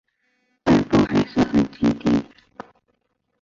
[0.65, 2.23] 外婆还是很坚强